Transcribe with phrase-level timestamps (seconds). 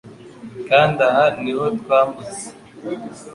[0.69, 2.45] kandi aha niho twambutse